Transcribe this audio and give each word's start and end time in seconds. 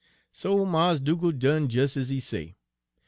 "So 0.33 0.65
Mars' 0.65 0.99
Dugal' 0.99 1.33
done 1.33 1.67
des 1.67 1.83
ez 1.95 2.09
he 2.09 2.19
say. 2.19 2.57